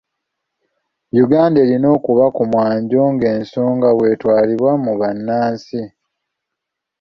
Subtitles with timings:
[1.23, 5.81] Uganda erina kuba ku mwanjo nga ensonga bw'etwalibwa mu bannansi.